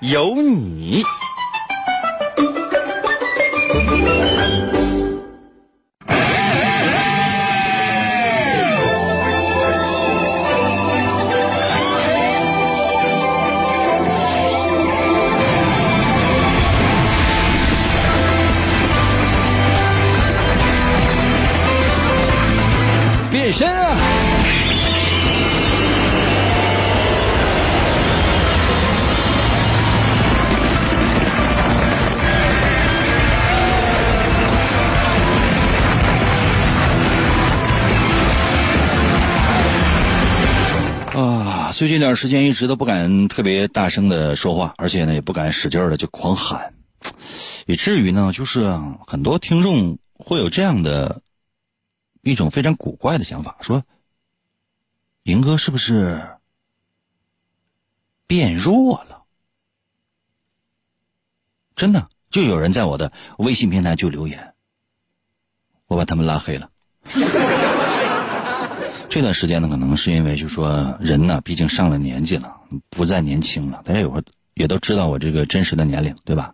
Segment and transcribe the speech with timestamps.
[0.00, 1.02] 有你。
[41.98, 46.74] 啊，最近一段时间一直都不敢特别大声的说话，而且呢也不敢使劲的就狂喊，
[47.66, 48.64] 以至于呢，就是
[49.06, 51.22] 很多听众会有这样的
[52.22, 53.84] 一种非常古怪的想法，说
[55.24, 56.22] ：“银哥是不是
[58.26, 59.24] 变弱了？”
[61.74, 64.54] 真的，就有人在我的微信平台就留言，
[65.86, 66.70] 我把他们拉黑了。
[69.08, 72.54] 这段时间呢，可能是因为就是说人呢，毕竟上了年纪了，
[72.90, 73.80] 不再年轻了。
[73.84, 74.22] 大家有时候
[74.54, 76.52] 也都知道我这个真实的年龄，对吧？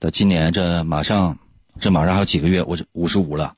[0.00, 1.36] 到今年这马上，
[1.78, 3.52] 这马上还有几个月，我就五十五了。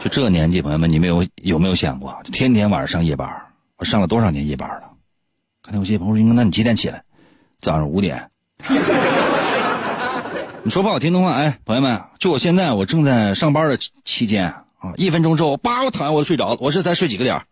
[0.00, 3.28] 就这年纪，朋友们，你们有有没有想过，天天晚上上夜班？
[3.76, 4.82] 我上了多少年夜班了？
[5.62, 7.02] 看到有些朋友说：“那你几点起来？”
[7.60, 8.30] 早上五点。
[10.62, 16.56] 你说不好听的话，哎，朋友们，就我现在我正在上班的期间啊，一分钟之后，叭，我躺下我就睡着了。
[16.60, 17.42] 我是才睡几个点？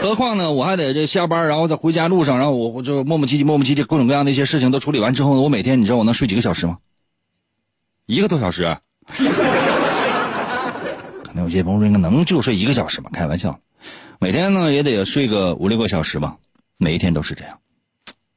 [0.00, 6.78] 何况呢，我还得这下班，然后在回家路上，然后我我就磨磨唧唧、磨磨唧唧，各种各样的一些事情都处理完之后呢，我每天你知道我能睡几个小时吗？
[8.06, 8.76] 一个多小时。
[11.24, 13.10] 可能有些朋友说，能就睡一个小时吗？
[13.12, 13.58] 开玩笑，
[14.20, 16.36] 每天呢也得睡个五六个小时吧，
[16.76, 17.58] 每一天都是这样。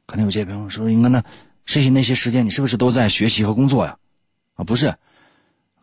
[0.05, 1.21] 可能有些朋友说，应该呢，
[1.65, 3.97] 剩下那些时间你是不是都在学习和工作呀？
[4.55, 4.95] 啊，不是，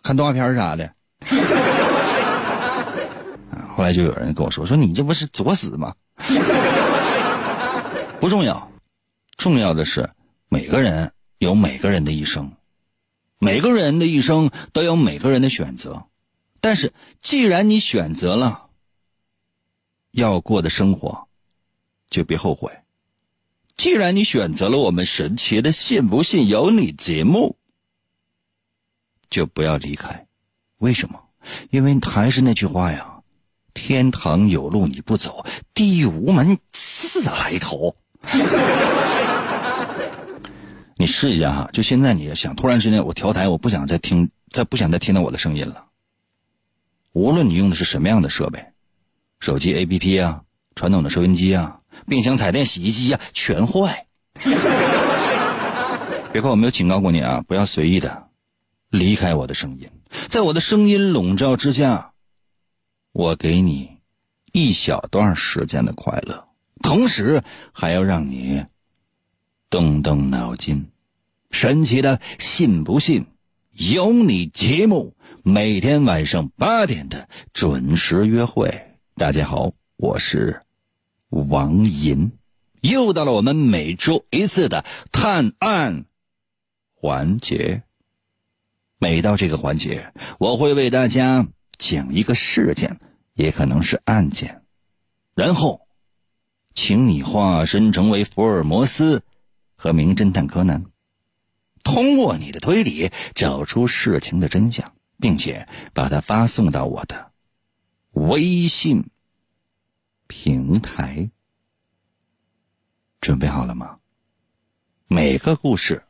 [0.03, 0.91] 看动画片啥的。
[3.77, 5.95] 后来就有人跟我说：“说你这不是作死吗？”
[8.21, 8.71] 不重要，
[9.37, 10.09] 重要的是
[10.49, 12.53] 每个人有每个人的一生，
[13.39, 16.05] 每个人的一生都有每个人的选择。
[16.61, 18.69] 但是既然你选择了
[20.13, 21.29] 要过的生活，
[22.09, 22.71] 就别后悔。
[23.77, 27.57] 既然你选择了我们神奇的“信不信由你”节目，
[29.29, 30.24] 就不要离开。
[30.85, 31.19] 为什么？
[31.71, 33.07] 因为还是那句话呀。
[33.73, 37.97] 天堂有路你不走，地狱无门自来投。
[40.97, 45.87] 你试一下哈，就现在你想突然之间我调台，我不想再听，再不想再听到我的声音了。
[47.13, 48.65] 无论你用的是什么样的设备，
[49.41, 50.43] 手机 APP 啊，
[50.77, 54.07] 传统的收音机啊，冰箱、彩电、洗衣机啊，全坏。
[56.33, 58.29] 别看我没有警告过你啊，不要随意的
[58.91, 59.89] 离开我的声音，
[60.29, 62.13] 在我的声音笼罩之下。
[63.13, 63.99] 我给你
[64.53, 66.49] 一小段时间的快乐，
[66.83, 68.65] 同时还要让你
[69.71, 70.91] 动动脑筋。
[71.53, 73.27] 神奇的信不信
[73.71, 75.15] 由你节目，
[75.45, 78.99] 每天晚上八点的准时约会。
[79.15, 80.63] 大家好，我是
[81.29, 82.33] 王银，
[82.81, 86.05] 又到了我们每周一次的探案
[86.95, 87.84] 环节。
[89.05, 91.47] 每到这个环节，我会为大家。
[91.77, 92.99] 讲一个事件，
[93.35, 94.63] 也可能是案件，
[95.35, 95.87] 然后，
[96.73, 99.23] 请你化身成为福尔摩斯
[99.77, 100.87] 和名侦探柯南，
[101.83, 107.33] 通过你的推理找出事情的真相，并且把它发送到我的
[108.13, 109.11] 微信
[110.29, 111.29] 平台。
[113.21, 113.99] 准备好了吗？
[115.09, 116.03] 每个故事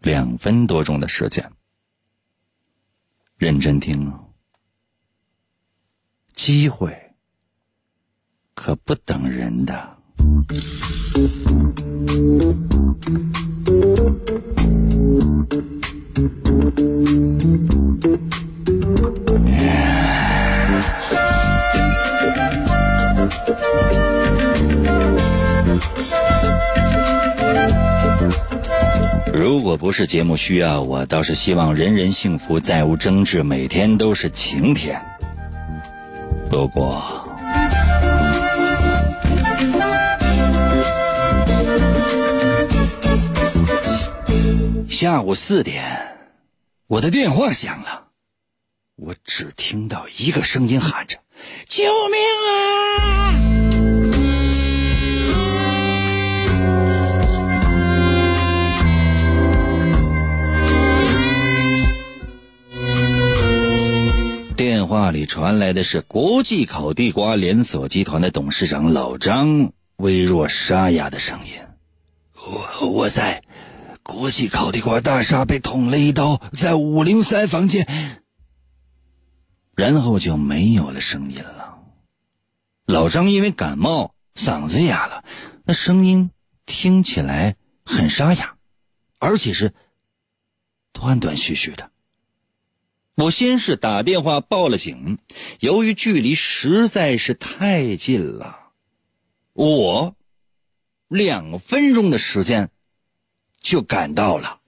[0.00, 1.52] 两分多钟的时间，
[3.42, 4.28] 认真听哦。
[6.32, 6.96] 机会
[8.54, 9.98] 可不等人的。
[29.34, 35.02] 如果不是节目需要，我倒是希望人人幸福，再无争执，每天都是晴天。
[36.50, 37.26] 不过，
[44.90, 45.82] 下午四点，
[46.86, 48.08] 我的电话响了，
[48.96, 51.16] 我只听到一个声音喊着
[51.66, 52.20] ：“救命
[52.50, 53.38] 啊！”
[64.52, 71.54] 电话里传来的是国际烤地瓜连锁集团的董事长老张微弱沙哑的声音
[72.80, 73.42] ：“我我在
[74.02, 78.20] 国际烤地瓜大厦被捅了一刀，在五零三房间。”
[79.74, 81.78] 然后就没有了声音了。
[82.84, 85.24] 老张因为感冒嗓子哑了，
[85.64, 86.30] 那声音
[86.66, 88.56] 听起来很沙哑，
[89.18, 89.72] 而且是
[90.92, 91.91] 断断续续的。
[93.22, 95.18] 我先是打电话报了警，
[95.60, 98.58] 由于距离实在是太近了，
[99.52, 100.16] 我
[101.06, 102.68] 两分钟的时间
[103.60, 104.58] 就赶到了。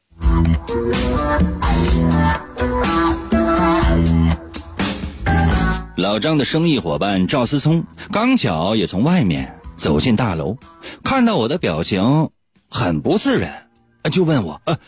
[5.97, 10.57] 老张的生意伙伴赵思聪刚巧也从外面走进大楼，
[11.03, 12.31] 看到我的表情
[12.71, 13.69] 很不自然，
[14.13, 14.79] 就问我：“呃。”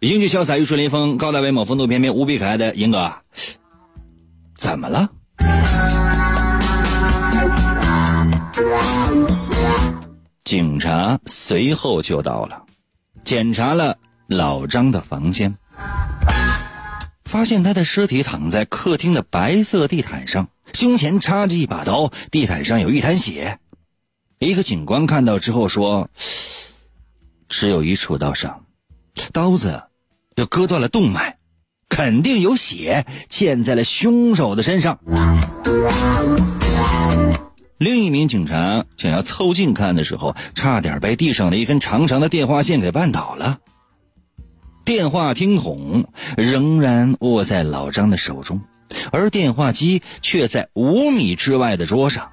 [0.00, 3.12] 英俊潇洒、玉树临风、高大威猛、风度翩翩、无比可爱的英哥，
[4.56, 5.10] 怎么了？
[10.44, 12.62] 警察随后就到了，
[13.24, 13.98] 检查了
[14.28, 15.56] 老张的房间，
[17.24, 23.58] 发现他的尸体躺在客厅的白色地毯上，胸前插着一把刀，地毯上有一滩血。
[24.38, 26.08] 一个警官看到之后说
[27.50, 28.64] ：“只有一处刀伤，
[29.32, 29.82] 刀子。”
[30.38, 31.36] 就割断了动脉，
[31.88, 35.00] 肯定有血溅在了凶手的身上。
[37.76, 43.58] 另一名警察想要凑近看的时候，差点被地上的一根长长的电话线给绊倒了。
[44.84, 46.04] 电话听筒
[46.36, 48.60] 仍然握在老张的手中，
[49.10, 52.30] 而电话机却在五米之外的桌上。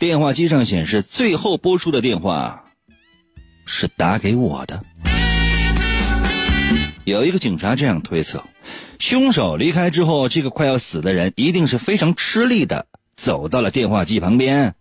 [0.00, 2.64] 电话机上显示，最后拨出的电话
[3.66, 4.84] 是打给我的。
[7.04, 8.44] 有一个警察这样推测：
[8.98, 14.74] 凶手离开之后，这个快要死的人一定是非常吃力的走到了电话机旁边。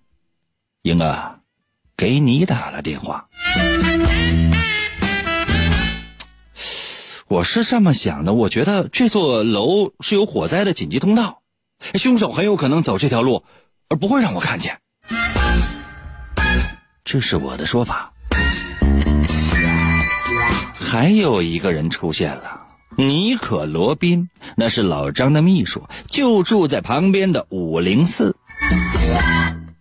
[0.83, 1.39] 英哥，
[1.97, 3.27] 给你打了电话。
[7.27, 11.41] 我是这么想的，我觉得这座楼是有火灾的紧急通道，
[11.95, 13.43] 凶手很有可能走这条路，
[13.89, 14.79] 而不会让我看见。
[17.03, 18.12] 这是我的说法。
[20.93, 22.67] 还有一个人出现了，
[22.97, 28.35] 尼可罗宾，那是老张的秘书，就住在旁边的五零四。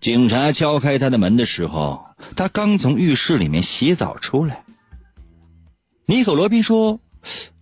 [0.01, 2.03] 警察敲开他的门的时候，
[2.35, 4.65] 他刚从浴室里面洗澡出来。
[6.07, 6.99] 尼可罗宾说：“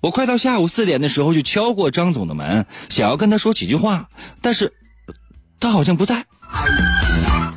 [0.00, 4.10] 我快到下午四点的时候就敲过张总的门，想要跟他说几句话，
[4.40, 4.72] 但是
[5.58, 6.24] 他好像不在。”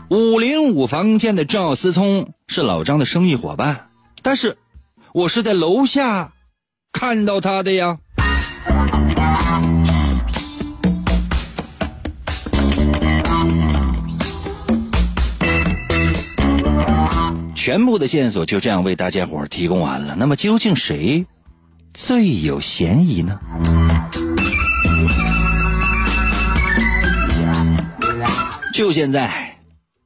[0.09, 3.89] 五零五房间的赵思聪是老张的生意伙伴，
[4.23, 4.57] 但是。
[5.15, 6.33] 我是在楼下
[6.91, 7.99] 看到他的呀。
[17.53, 20.15] 全部的线索就这样为大家伙提供完了。
[20.17, 21.23] 那么究竟谁
[21.93, 23.39] 最有嫌疑呢？
[28.73, 29.59] 就现在，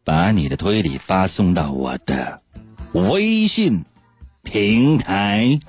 [0.04, 2.42] 把你的推理发送到我的
[2.92, 3.86] 微信。
[4.50, 5.60] 平台，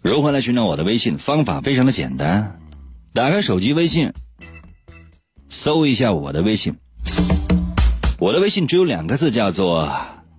[0.00, 1.18] 如何来寻找我的微信？
[1.18, 2.60] 方法非常的简单，
[3.12, 4.12] 打开手机微信，
[5.48, 6.76] 搜一下我的微信。
[8.20, 9.92] 我的微信只有两个字，叫做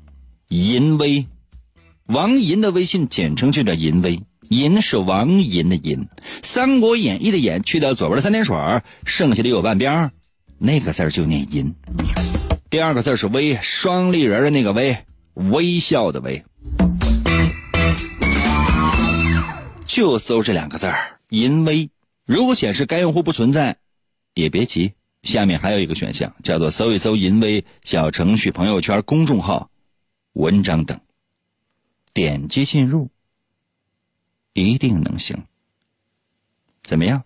[0.47, 1.27] “淫威”。
[2.07, 6.05] 王银的微信简称就叫“淫威”，银是王银的银，
[6.41, 8.55] 《三国演义》的演去掉左边的三点水，
[9.05, 10.11] 剩下的右半边
[10.57, 11.75] 那个字就念银。
[12.69, 16.45] 第二个字是微，双立人的那个微，微笑的微，
[19.87, 21.89] 就搜这两个字儿，淫微。
[22.25, 23.77] 如果显示该用户不存在，
[24.35, 29.71] 也别急，下面还有一个选项，叫做搜一搜淫微小程序、朋友圈、公众号、
[30.33, 30.99] 文章等，
[32.13, 33.09] 点击进入，
[34.53, 35.43] 一定能行。
[36.83, 37.23] 怎么样？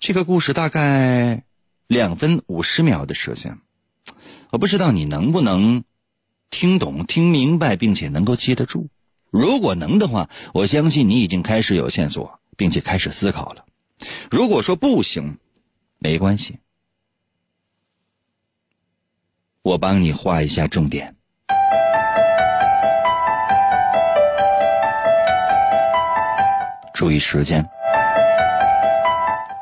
[0.00, 1.44] 这个故事大概
[1.86, 3.56] 两分五十秒的时间。
[4.50, 5.84] 我不知道你能不能
[6.50, 8.88] 听懂、听明白，并且能够记得住。
[9.30, 13.66] 如果能的话，我相信你已经开始有线索，并且开始思考了。
[14.30, 15.36] 如果说不行，
[15.98, 16.58] 没关系，
[19.60, 21.14] 我帮你画一下重点。
[26.94, 27.62] 注意时间，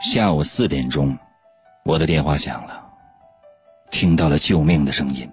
[0.01, 1.19] 下午四点钟，
[1.85, 2.86] 我的电话响了，
[3.97, 5.27] 听到了救命的声音。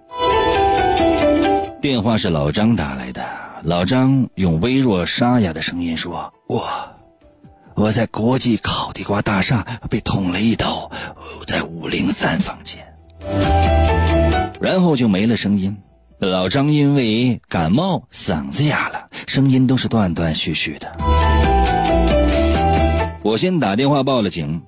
[1.82, 3.22] 电话是老张打来的，
[3.62, 6.66] 老张用微弱沙哑的声音说：“我，
[7.74, 10.90] 我在国际烤地瓜大厦被捅了一刀，
[11.46, 12.82] 在五零三房间。”
[14.58, 15.76] 然后就没了声音。
[16.18, 20.90] 老张因为感冒，嗓子哑了，声音都是断断续续的。
[23.22, 24.62] 我先打电话报了警，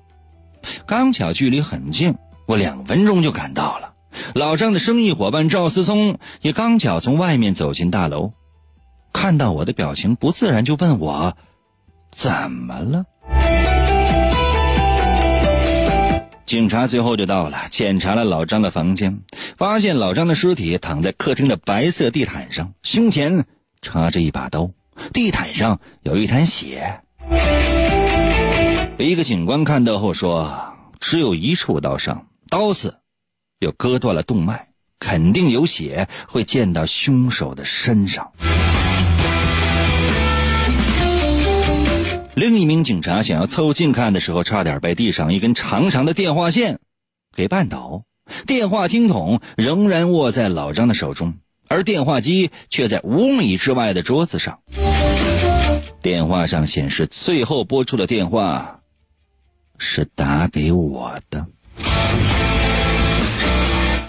[0.85, 2.13] 刚巧距离很近，
[2.45, 3.86] 我两分钟就赶到了。
[4.33, 8.33] 老张的生意伙伴赵思聪也刚巧从外面走进大楼，
[9.13, 11.35] 看到我的表情不自然，就问我
[12.11, 13.05] 怎么了。
[16.45, 19.19] 警察随后就到了，检查了老张的房间，
[19.57, 23.45] 发现老张的尸体躺在客厅的白色地毯上，胸前
[23.81, 24.69] 插着一把刀，
[25.13, 27.01] 地毯上有一滩血。
[28.97, 32.97] 一个警官看到后说：“只有一处刀伤，刀子
[33.59, 34.67] 又割断了动脉，
[34.99, 38.31] 肯定有血会溅到凶手的身上。”
[42.35, 46.79] 另一名警察想要凑近看的时候，差点被地上一根长长的电话线
[47.35, 48.03] 给绊倒。
[48.45, 51.33] 电话听筒仍然握在老张的手中，
[51.67, 54.59] 而电话机却在五米之外的桌子上。
[56.01, 58.81] 电话上显示最后拨出的电话。
[59.79, 61.45] 是打给我的。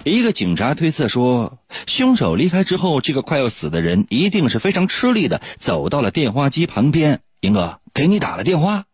[0.09, 7.21] 一个警察推测说，凶手离开之后，这个快要死的人一定是非常吃力的走到了电话机旁边。
[7.41, 8.85] 英哥，给你打了电话。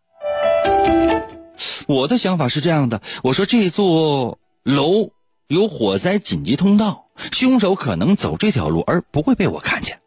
[1.87, 5.11] 我的想法是这样的，我说这座楼
[5.47, 9.99] 有火灾紧急通道，凶手可能走这条路，而不会被我看见。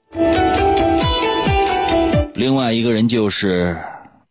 [2.34, 3.78] 另外一个人就是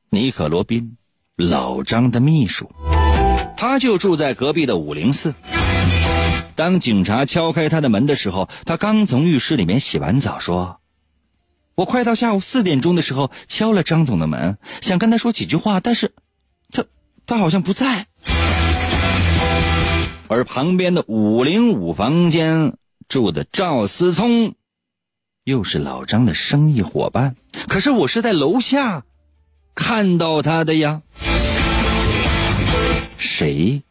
[0.09, 0.97] 尼可罗宾。
[1.35, 2.67] 老张的秘书，
[3.55, 5.35] 他就住在隔壁的五零四。
[6.57, 10.81] 当警察敲开他的门的时候，他刚从浴室里面洗完澡，说
[11.75, 16.13] ：“我快到下午四点钟的时候敲了张总的门，想跟他说几句话，但是，
[16.71, 16.83] 他
[17.27, 18.07] 他好像不在。”
[20.29, 22.73] 而旁边的五零五房间
[23.07, 24.55] 住的赵思聪，
[25.43, 27.35] 又是老张的生意伙伴，
[27.67, 29.03] 可是我是在楼下
[29.75, 31.03] 看到他的呀。
[33.19, 33.83] 谁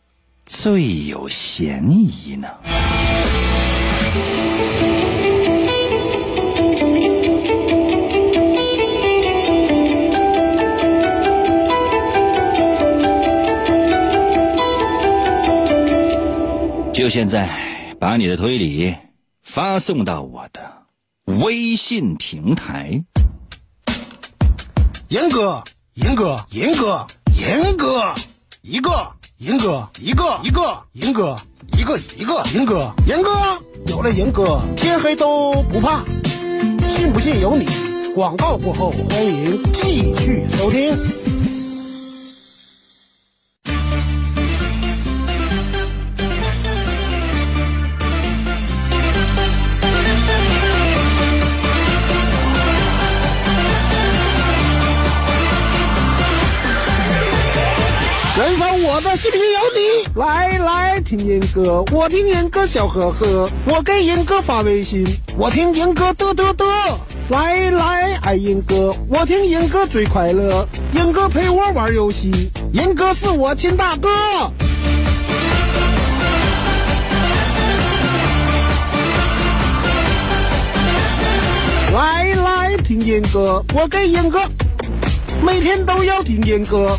[0.48, 2.48] 最有嫌疑呢？
[16.94, 17.48] 就现在，
[17.98, 18.94] 把你的推理
[19.42, 20.60] 发送到我的
[21.24, 23.04] 微信平台。
[25.08, 25.62] 严哥，
[25.94, 27.04] 严哥，严哥，
[27.36, 28.14] 严哥，
[28.62, 29.15] 一个。
[29.38, 31.36] 银哥，一个一个银哥，
[31.76, 33.30] 一个一个银哥，银哥
[33.86, 36.02] 有了银哥，天黑都不怕，
[36.96, 37.66] 信不信由你。
[38.14, 41.25] 广告过后，欢迎继续收听。
[61.06, 65.06] 听音歌，我听音歌笑呵呵，我给音歌发微信，
[65.38, 66.66] 我听音歌嘚嘚嘚，
[67.28, 74.10] 来来爱音歌，我听音歌最快乐，音歌陪我玩游戏，音歌是我亲大哥。
[81.94, 84.40] 来来听音歌，我给音歌，
[85.40, 86.98] 每天都要听音歌。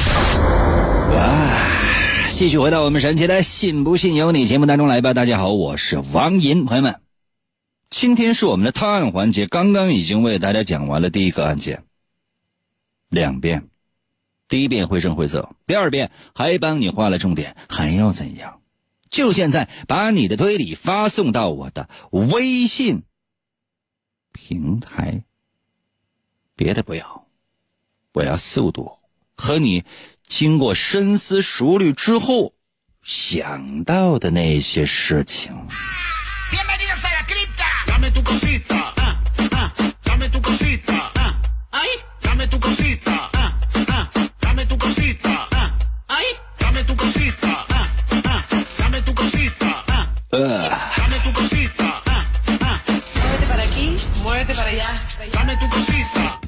[2.41, 5.13] 继续回到我们神奇的“信不信由你”节目当中来吧。
[5.13, 6.99] 大家好，我是王银，朋友们，
[7.91, 11.83] 今天是我们的探案环节，刚刚已经为大家讲完了第一个案件，
[13.09, 13.69] 两遍，
[14.47, 18.59] 第一遍绘声绘色，第二遍还帮你画了重点，还要怎样？
[19.11, 23.03] 就现在把你的推理发送到我的微信
[24.31, 25.25] 平台，
[26.55, 27.27] 别的不要，
[28.13, 28.93] 我要速度
[29.35, 29.83] 和你
[30.31, 32.53] 经过深思熟虑之后
[33.03, 35.51] 想到的那些事情。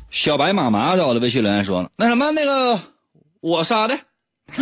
[0.10, 2.80] 小白马麻在我的微信留言说：“那什么，那个
[3.44, 4.00] 我杀的。”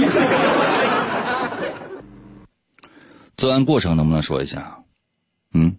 [3.37, 4.79] 作案过程能不能说一下？
[5.53, 5.77] 嗯，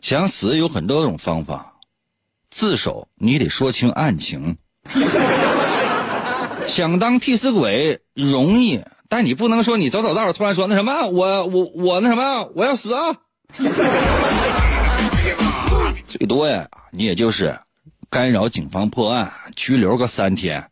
[0.00, 1.76] 想死有很多种方法，
[2.50, 4.58] 自首你得说清案情。
[6.68, 13.16] 想当替死鬼容易，但你不能说你走走道突然说那什么，我我我那什么，我要死啊！
[16.06, 17.58] 最多呀，你也就是。
[18.10, 20.70] 干扰警方破案，拘留个三天。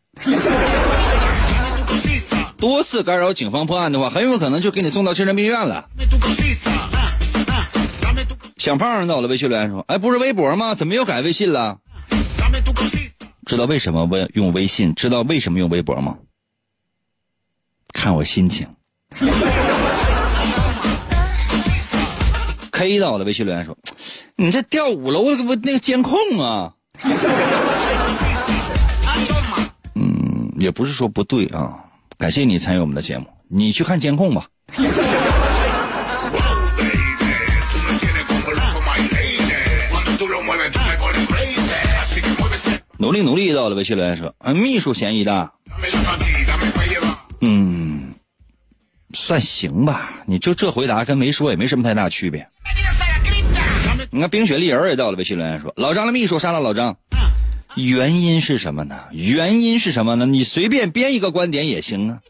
[2.59, 5.89] 多次干扰警方破案的话，很有可能就给你送到精神病院了。
[8.57, 10.75] 小胖到了微信留言说：“哎，不是微博吗？
[10.75, 11.79] 怎么又改微信了？”
[13.47, 14.95] 知道为什么微用微信？
[14.95, 16.17] 知道为什么用微博吗？
[17.93, 18.67] 看我心情。
[22.73, 23.77] K 到了微信留言说
[24.37, 26.73] ：“你这掉五楼那个那个监控啊！”
[29.95, 31.85] 嗯，也不是说不对啊。
[32.19, 34.47] 感谢你参与我们的节目，你去看监控吧。
[42.99, 45.53] 努力努力到了微信留言说，嗯，秘书嫌疑大。
[47.43, 48.15] 嗯，
[49.13, 50.11] 算行吧。
[50.27, 52.49] 你就这回答跟没说也没什么太大区别。
[54.11, 56.97] 你看，冰雪丽人也到了微信留言说：“老张的秘书杀了老张，
[57.77, 59.05] 原因是什么呢？
[59.13, 60.25] 原因是什么呢？
[60.25, 62.21] 你随便编一个观点也行啊。”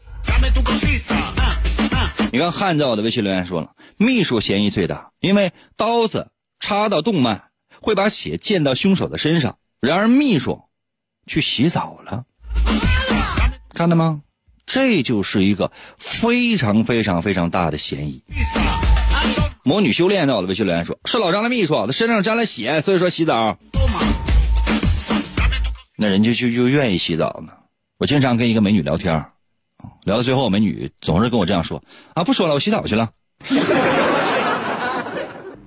[2.33, 6.27] 你看，汉在我的微信留言说了：“秘书嫌疑最大，因为刀子
[6.59, 7.43] 插到动脉
[7.79, 9.57] 会把血溅到凶手的身上。
[9.79, 10.63] 然而秘书
[11.25, 12.25] 去洗澡了，
[13.73, 14.21] 看到吗？
[14.65, 18.21] 这就是一个非常非常非常大的嫌疑。”
[19.63, 23.57] 魔女修炼在我的，微信留言说：“是老张的秘书，他身上沾了血，所以说洗澡。
[25.99, 27.53] 那人家就就愿意洗澡呢。
[27.97, 29.13] 我经常跟一个美女聊天，
[30.03, 31.83] 聊到最后，美女总是跟我这样说：
[32.13, 33.09] 啊，不说了，我洗澡去了。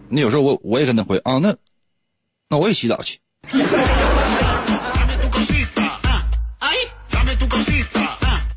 [0.09, 1.57] 那有时候我我也跟她回啊，那
[2.49, 3.19] 那我也洗澡去。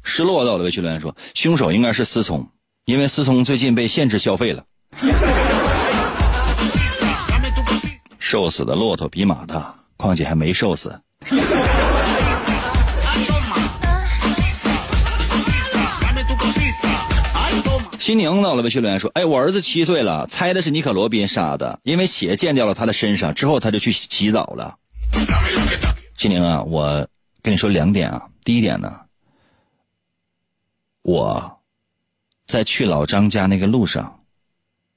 [0.03, 2.47] 失落到了，微信留言说：凶手应该是思聪，
[2.85, 4.63] 因为思聪最近被限制消费了。”
[8.19, 11.01] 瘦死的骆驼比马大，况且还没瘦死。
[17.99, 24.75] 新宁到了微信留言说：“哎，我儿子七岁了，猜的是尼可罗宾杀的，因为血溅掉了他的身上，之后他就去洗澡了。”
[26.17, 27.07] 新宁啊，我
[27.41, 28.93] 跟你说两点啊，第一点呢，
[31.01, 31.61] 我
[32.45, 34.19] 在去老张家那个路上。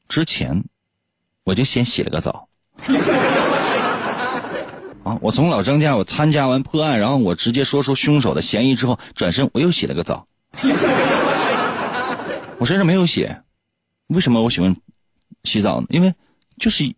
[0.09, 0.65] 之前，
[1.45, 2.49] 我就先洗了个澡。
[5.07, 10.27] 啊，我从老张家我参加完破案，然后我直接说出凶手的嫌疑之后，转身我又洗了个澡。
[12.59, 13.43] 我身上没有血，
[14.09, 14.75] 为什么我喜欢
[15.45, 15.87] 洗澡呢？
[15.91, 16.13] 因为
[16.59, 16.93] 就是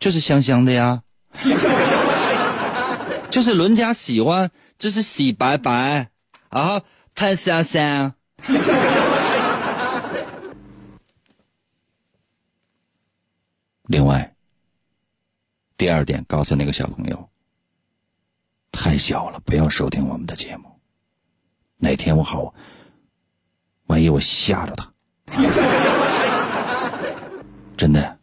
[0.00, 1.02] 就是香香的呀，
[3.30, 6.08] 就是人家喜欢就是洗白白，
[6.50, 6.80] 然后
[7.14, 8.14] 喷香香。
[13.86, 14.34] 另外，
[15.78, 17.28] 第二点告诉那个小朋友：
[18.72, 20.64] 太小了，不要收听我们的节目。
[21.76, 22.52] 哪天我好，
[23.86, 24.92] 万一我吓着他，
[27.76, 28.18] 真的，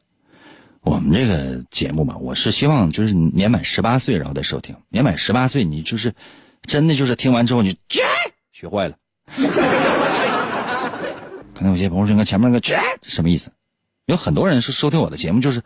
[0.82, 4.76] 我们这个节目吧，我是希望就是年满十八岁然后再收听。
[4.90, 6.14] 年满十八岁，你就是
[6.64, 7.78] 真的就是听完之后你
[8.52, 8.98] 学坏了。
[11.56, 13.50] 可能有些朋友说，看前面那个什么意思？
[14.08, 15.64] 有很多人是收听我的节目，就是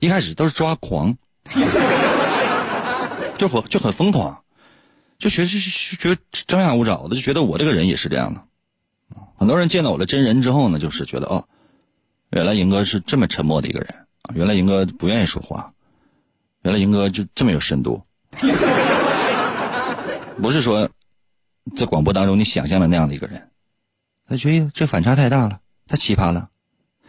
[0.00, 1.16] 一开始都是抓狂，
[3.38, 4.42] 就很就很疯狂，
[5.18, 8.42] 就觉得觉张牙舞爪的，就觉得我这个人也是这样的。
[9.36, 11.44] 很多人见到我的真人之后呢，就是觉得哦，
[12.30, 13.94] 原来赢哥是这么沉默的一个人
[14.34, 15.72] 原来赢哥不愿意说话，
[16.62, 18.02] 原来赢哥就这么有深度。
[20.42, 20.88] 不是说
[21.76, 23.48] 在广播当中你想象的那样的一个人，
[24.28, 26.48] 他觉得这反差太大了，太奇葩了，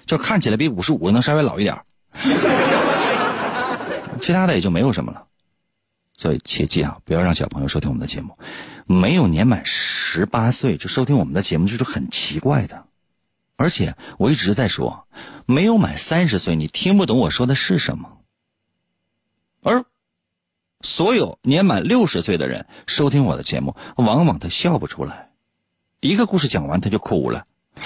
[0.06, 1.82] 就看起来比五十五能稍微老一点
[4.20, 5.26] 其他的也就没有什么了。
[6.16, 8.38] 所以切记啊，不要让小朋友收听我们的节目。
[8.86, 12.86] 没有年满十八岁就收听我们的节目，就是很奇怪的。
[13.56, 15.08] 而且我一直在说，
[15.46, 18.18] 没有满三十岁，你听不懂我说的是什么。
[19.64, 19.86] 而
[20.82, 25.30] 所有年满六十岁的人收听我的节目，往往他笑不出来，
[26.02, 27.46] 一个故事讲完他就哭了。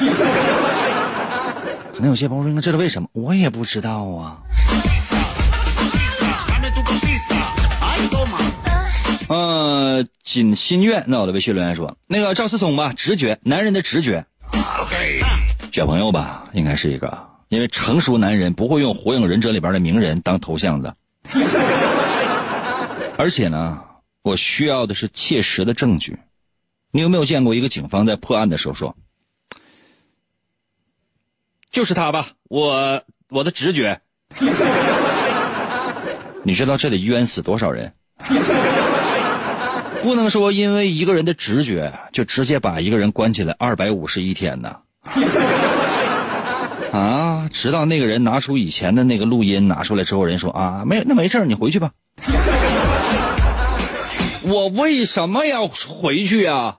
[1.93, 4.41] 可能有些朋友说：“应该知道为什么？”我也不知道啊。
[9.29, 14.25] 呃，锦心愿，那我的微信留言说，那个赵思聪吧，直觉，男人的直觉。
[15.71, 20.95] 小朋友吧，应该是一个，因为成熟男人不会用《火影忍者》里边的鸣人当头像的。
[23.17, 23.81] 而且呢，
[24.21, 26.17] 我需要的是切实的证据。
[26.91, 28.95] 你有没有见过一个警方在破案的时候说，
[31.71, 32.27] 就是他吧？
[32.49, 33.99] 我我的直觉。
[36.43, 37.93] 你知道这得冤死多少人？
[40.03, 44.75] 不能说因为一个人的直觉就直接把一个人关起来二百五十一天呢。
[46.91, 47.49] 啊！
[47.51, 51.91] 直到那个人拿出以前的那个录音拿出来之后，人说啊，没那没事你回去吧。
[54.45, 56.75] 我为什么要回去呀？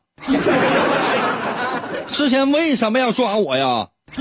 [2.13, 3.89] 之前为什么要抓我呀？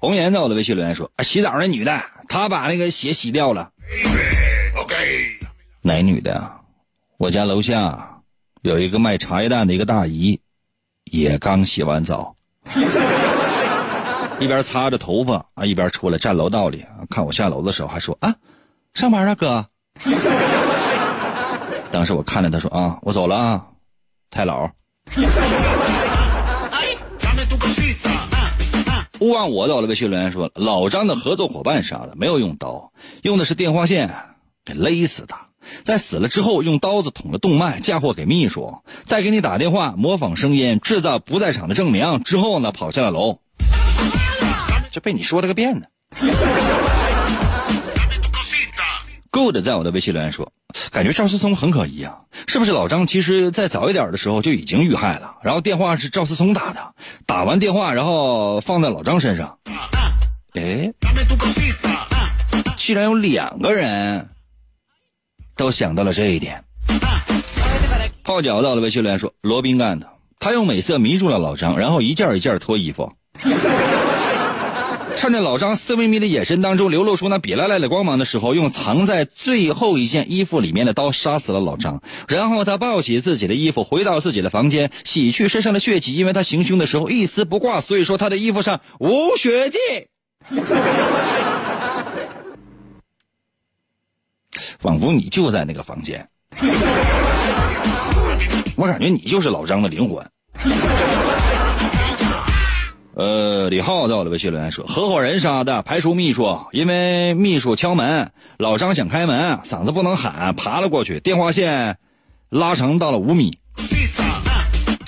[0.00, 3.70] 红颜在我的微信留言说：“啊洗澡那女的，她把那个血洗掉了。”
[5.82, 6.50] 哪女的？
[7.18, 8.22] 我家楼下
[8.62, 10.40] 有一个卖茶叶蛋的一个大姨，
[11.04, 12.34] 也刚洗完澡，
[14.40, 18.34] 一边擦着头发啊，一边出来站楼道里，看我下楼的时候还说：“啊，
[18.94, 19.66] 上班啊，哥。”
[21.92, 23.66] 当时我看着他说：“啊，我走了啊，
[24.30, 24.70] 太老。”
[29.22, 34.12] 勿忘我到了，微信留言说老张的合作伙伴啥的没有用刀，用的是电话线
[34.64, 35.36] 给勒死的。
[35.84, 42.24] 在死了之后，用刀子捅了动脉，嫁祸给秘书，再给你打电话模仿声音，制造不在场的证明。
[42.24, 43.38] 之后呢，跑下了楼，
[44.90, 45.86] 就被你说了个遍呢。
[49.32, 50.52] Good 在我的微信留言说，
[50.90, 52.14] 感觉赵思聪很可疑啊，
[52.46, 55.36] 是不是老张其实在早一点的时候就已经遇害了？
[55.42, 59.58] 然后电话是赵思聪打的，打完电话然后放在老张身上。
[60.52, 60.92] 哎，
[62.76, 64.28] 既然有两个人
[65.56, 66.62] 都想到了这一点，
[68.22, 70.06] 泡脚到了微信留言说，罗宾干的，
[70.40, 73.10] 他用美色迷住了老张，然后一件一件脱衣服。
[75.22, 82.02] 趁着老张色眯眯的眼神当中流露出那比拉赖的光芒的时候，用藏在最后一件衣服里面的刀杀死了老张。
[82.26, 86.16] 然后他抱起自己的衣服，回到自己的房间，洗去身上的血迹。
[86.16, 89.78] 因为他行凶的时候一丝不挂，所以说他的衣服上无血迹。
[94.80, 96.28] 仿佛你就在那个房间，
[98.74, 100.26] 我感觉你就是老张的灵魂。
[103.14, 111.98] 呃，李浩在我的微信留言说：“合伙人杀的，排除秘书，因为秘书敲门，老张想开门，嗓子不能喊，爬了过去，电话线
[112.48, 113.58] 拉长到了五米，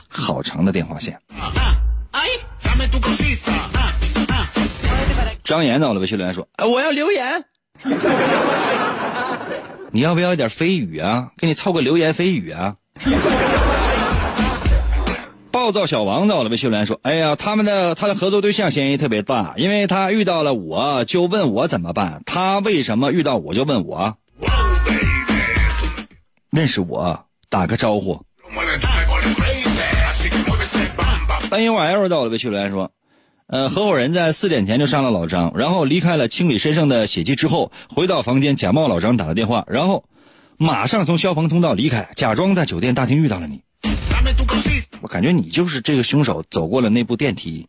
[0.09, 1.19] 好长的电话线。”
[5.43, 7.43] 张岩在我的微信留言说：“我要留言，
[9.93, 11.31] 你要不要一点飞语啊？
[11.39, 12.75] 给你凑个留言飞语啊？”
[15.55, 24.17] 暴躁小王在我的微信留言说：“哎呀，他们的他的合作对象嫌疑特别大，因为他遇到了我就问我怎么办，他为什么遇到我就问我？
[26.51, 28.21] 认识我，打个招呼。”
[31.49, 32.91] 欢迎 L 在我的微信留言说
[33.47, 40.03] ：“呃，合伙人在四点前就杀了老张，然后离开了清理身上的血迹之后，回到房间假冒老张打了电话，然后
[40.57, 43.61] 马上从消防通道离开，假装在酒店大厅遇到了你。”
[45.05, 47.69] 我感觉你就是这个凶手，走过了那部电梯。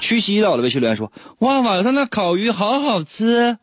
[0.00, 3.58] 屈膝到了微信留言说：“哇，晚上的烤鱼好好吃。”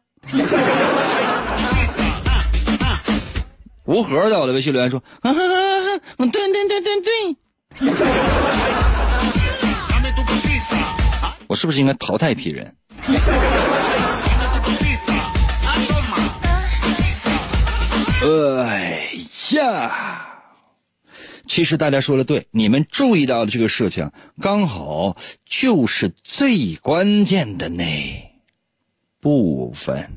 [3.83, 5.33] 无核到了微信留言说：“对
[6.29, 7.11] 对对对对。”
[11.47, 12.73] 我是不是应该淘汰一批人？
[18.21, 19.09] 哎
[19.57, 20.28] 呀！
[21.49, 24.09] 其实大家说的对，你们注意到的这个事情，
[24.39, 27.83] 刚好就是最关键的那
[29.19, 30.09] 部分。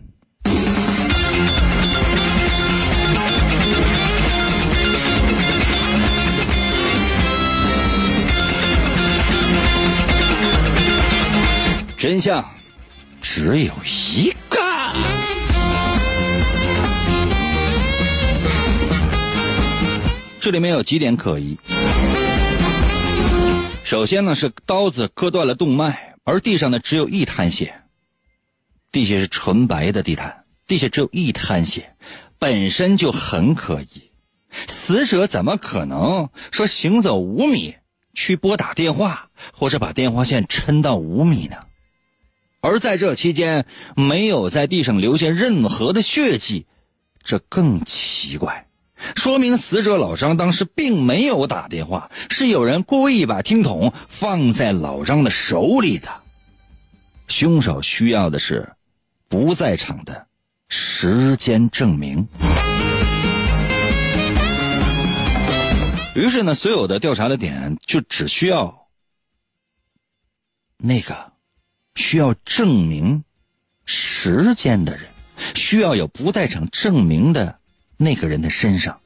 [11.96, 12.44] 真相
[13.22, 14.58] 只有一个。
[20.42, 21.56] 这里面有几点可疑。
[23.84, 27.80] 首先呢，是刀子割断了动脉，而地上呢只有一滩血。
[28.90, 31.94] 地下是纯白的地毯，地下只有一滩血，
[32.40, 34.10] 本身就很可疑。
[34.50, 37.76] 死者怎么可能说行走五米
[38.12, 41.58] 去拨打电话，或者把电话线抻到五米呢？
[42.60, 46.66] 而在这期间，没有在地上留下任何的血迹，
[47.22, 48.66] 这更奇怪，
[49.16, 56.08] 说明死者老张当时并没有打电话，是有人故意把听筒放在老张的手里的。
[57.28, 58.72] 凶手需要的是
[59.28, 60.26] 不在场的
[60.68, 62.26] 时间证明。
[66.14, 68.88] 于是呢，所有的调查的点就只需要
[70.76, 71.32] 那个。
[71.94, 73.22] 需要证明
[73.84, 75.04] 时间的人，
[75.54, 77.60] 需要有不在场证明的
[77.96, 79.00] 那个人的身上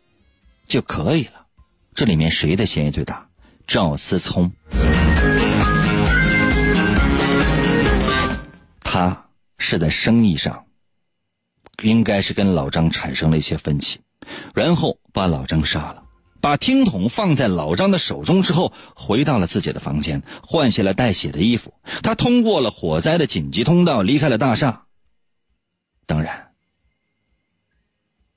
[0.66, 1.46] 就可以了。
[1.94, 3.27] 这里面谁的嫌疑最大？
[3.66, 4.53] 赵思聪，
[8.81, 10.66] 他是在生意上
[11.83, 13.99] 应该是跟老张产生了一些分歧，
[14.55, 16.05] 然后把老张杀了。
[16.40, 21.75] 把听筒放在老张的手中之后，回到了自己的房间，换下了带血的衣服。
[22.05, 24.85] 他通过了火灾的紧急通道，离开了大厦。
[26.07, 26.45] 当然，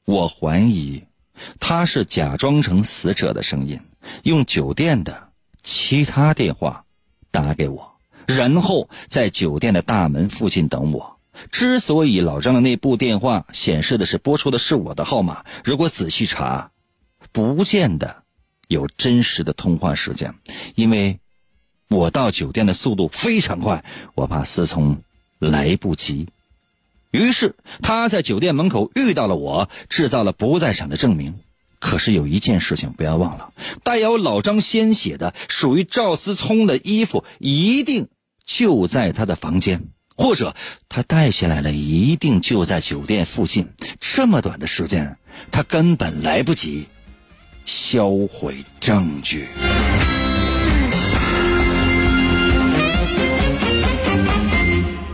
[0.10, 1.04] 我怀疑
[1.60, 3.80] 他是假装成死者的声音，
[4.24, 5.30] 用酒店的
[5.62, 6.84] 其他电话
[7.30, 7.94] 打给我，
[8.26, 11.20] 然后在酒店的大门附近等我。
[11.52, 16.72] 之所以老张的那部电话显示的是拨出的是我的号码，如果仔细查。
[17.32, 18.24] 不见得
[18.68, 20.34] 有真实的通话时间，
[20.74, 21.20] 因为
[21.88, 25.04] 我到酒店的速度非常快，我怕思聪
[25.38, 26.28] 来不及。
[27.12, 31.40] 于是他在酒店门口遇到了我，制造了不在场的证明。
[31.80, 33.52] 可是有一件事情不要忘了，
[33.84, 38.10] 带有老张鲜血的、属于赵思聪的衣服，一定
[38.46, 40.56] 就在他的房间，或者
[40.90, 43.70] 他带下来了，一定就在酒店附近。
[44.00, 45.18] 这么短的时间，
[45.52, 46.88] 他根本来不及。
[47.66, 49.48] 销毁证据。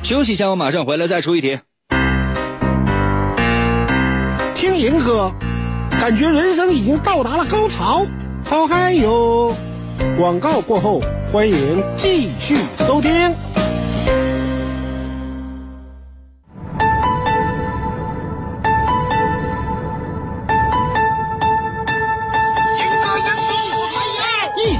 [0.03, 1.59] 休息一下，我马上回来再出一题。
[4.65, 5.31] 听银哥，
[5.91, 8.03] 感觉人生已经到达了高潮。
[8.49, 9.53] 好嗨哟！
[10.17, 10.99] 广告过后，
[11.31, 13.11] 欢迎继续收听。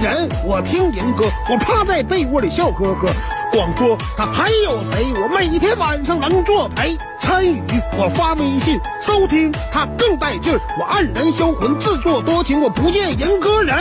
[0.02, 3.35] 人我听银哥，我趴在被窝里笑呵呵。
[3.56, 5.13] 广播他还有谁？
[5.13, 7.63] 我每天晚上能作陪参与。
[7.98, 10.60] 我发微信收听他更带劲儿。
[10.78, 13.74] 我黯然销魂，自作多情，我不见银哥人。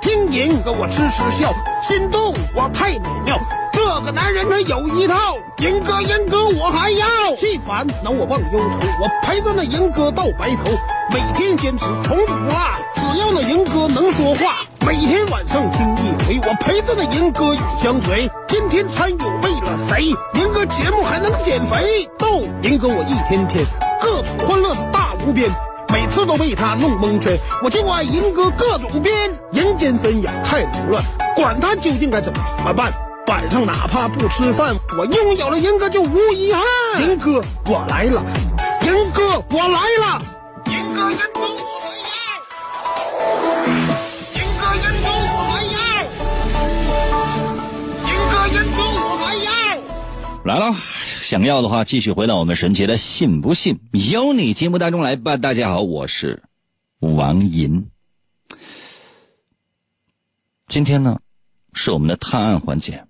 [0.00, 3.38] 听银哥我痴痴笑，心动我太美妙。
[3.72, 7.06] 这个男人他有一套，银哥银哥我还要。
[7.36, 10.72] 气烦恼我忘忧愁，我陪着那银哥到白头。
[11.12, 12.52] 每天坚持从不落，
[12.96, 14.56] 只要那银哥能说话。
[14.88, 18.26] 每天晚上听一回，我陪着那银哥永相随。
[18.48, 20.04] 天天参与为了谁？
[20.32, 22.08] 银哥节目还能减肥？
[22.18, 23.62] 逗银哥我一天天
[24.00, 25.50] 各种欢乐是大无边，
[25.92, 27.36] 每次都被他弄蒙圈。
[27.62, 29.14] 我就爱银哥各种编，
[29.52, 31.04] 人间纷扰太凌乱，
[31.36, 32.90] 管他究竟该怎么办。
[33.26, 36.62] 晚上哪怕不吃饭，我拥有了银哥就无遗憾。
[37.02, 38.22] 银哥我来了，
[38.84, 40.18] 银哥我来了，
[40.64, 41.42] 银哥银哥
[50.48, 50.74] 来了，
[51.20, 55.36] 想要的话继续回到我们神奇的“信不信由你”节目当中来吧。
[55.36, 56.42] 大家好，我是
[57.00, 57.90] 王银。
[60.66, 61.20] 今天呢，
[61.74, 63.04] 是我们的探案环节。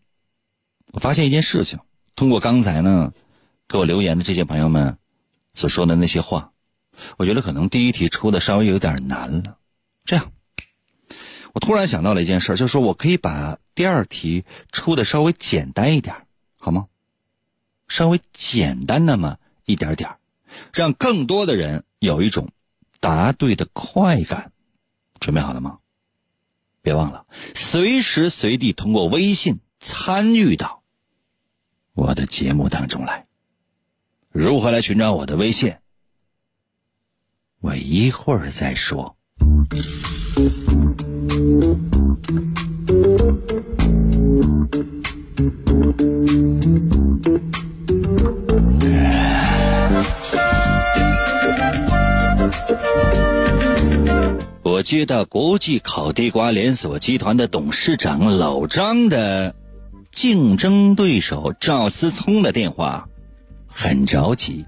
[0.91, 1.79] 我发现一件事情，
[2.17, 3.13] 通过刚才呢
[3.69, 4.99] 给我留言的这些朋友们
[5.55, 6.51] 所说的那些话，
[7.19, 9.59] 我觉得可能第一题出的稍微有点难了。
[10.05, 10.33] 这样，
[11.53, 16.17] 我突然想到了一件事，就是说我可以把第二题出的稍微简单一点，
[16.59, 16.87] 好吗？
[17.89, 20.17] 稍微简单那么一点点
[20.73, 22.49] 让更多的人有一种
[23.01, 24.53] 答对的快感。
[25.19, 25.79] 准备好了吗？
[26.81, 30.83] 别忘了随时随地通过微信参与到
[31.93, 33.27] 我的节目当中来。
[34.31, 35.75] 如何来寻找我的微信？
[37.61, 39.17] 我一会儿再说。
[54.63, 59.55] 我接到国际烤地瓜连锁集团的董事长老张的
[60.13, 63.09] 竞争对手赵思聪的电话，
[63.67, 64.65] 很着急。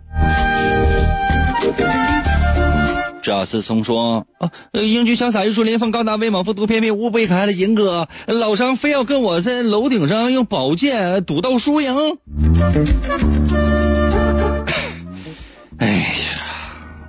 [3.22, 11.94] 赵思聪说：“啊，英俊潇洒、玉树临风、高大威猛、风度翩翩、无比可爱的银哥，老张非要跟我在楼顶上用宝剑赌斗输赢。”
[15.78, 16.04] 哎呀，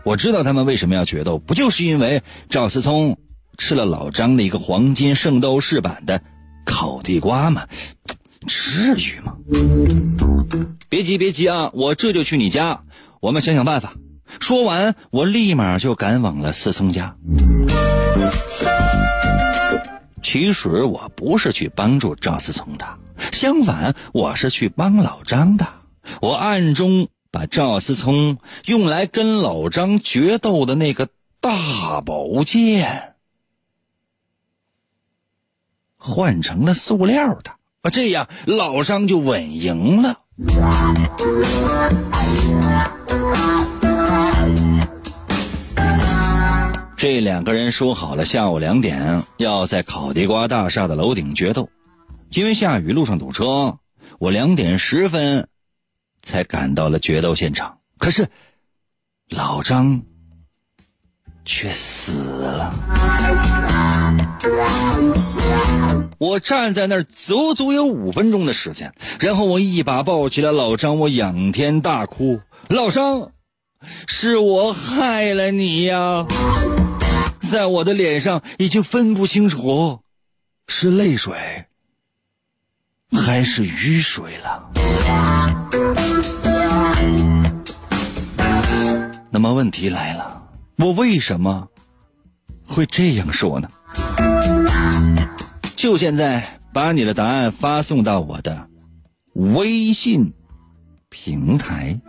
[0.03, 3.17] 我知道他们为什么要决斗，不就是因为赵思聪
[3.57, 6.21] 吃了老张的一个黄金圣斗士版的
[6.65, 7.67] 烤地瓜吗？
[8.47, 9.35] 至于吗？
[10.89, 12.83] 别急，别急啊，我这就去你家，
[13.21, 13.93] 我们想想办法。
[14.39, 17.15] 说完，我立马就赶往了思聪家。
[20.23, 22.87] 其实我不是去帮助赵思聪的，
[23.31, 25.67] 相反，我是去帮老张的。
[26.21, 33.15] 我暗中把赵思聪用来跟老张决斗的那个大宝剑
[35.97, 40.19] 换成了塑料的，啊，这样老张就稳赢了。
[47.01, 51.67] 这两个人说好了，下午两点要在烤地瓜大厦的楼顶决斗。
[52.29, 53.79] 因为下雨，路上堵车，
[54.19, 55.47] 我两点十分
[56.21, 57.79] 才赶到了决斗现场。
[57.97, 58.29] 可是
[59.29, 60.03] 老张
[61.43, 62.71] 却死了。
[66.19, 73.31] 我站在那儿足足有五分钟的时间，然后我一把抱起了老张，我仰天大哭：“老张，
[74.05, 76.27] 是我害了你呀！”
[77.51, 79.99] 在我的脸上已经分不清楚
[80.69, 81.65] 是泪水
[83.11, 84.71] 还是雨水了。
[89.29, 90.41] 那么问题来了，
[90.77, 91.67] 我为什么
[92.65, 93.69] 会这样说呢？
[95.75, 98.69] 就现在，把你的答案发送到我的
[99.33, 100.31] 微信
[101.09, 101.99] 平台。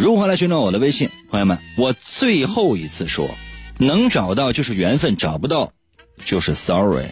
[0.00, 1.10] 如何来寻找我的微信？
[1.30, 3.28] 朋友们，我最后一次说，
[3.76, 5.72] 能找到就是缘分，找不到
[6.24, 7.08] 就是 sorry。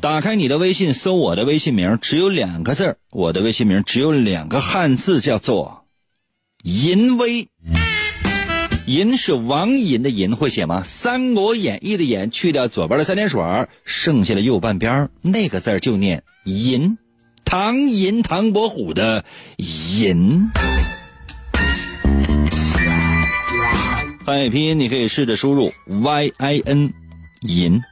[0.00, 5.84] 打开你的微信，搜我的微信名，只有两个字，我的微信名只有两个汉字，叫做
[6.64, 7.48] 淫威。
[8.84, 10.80] 淫是王淫的淫，会写吗？
[10.84, 13.40] 《三国演义》的演，去掉左边的三点水，
[13.84, 16.98] 剩下的右半边那个字就念淫。
[17.52, 19.26] 唐寅，唐伯虎的
[19.58, 20.48] 寅。
[24.24, 26.94] 汉语拼音你可以试着输入 y i n，
[27.42, 27.82] 寅。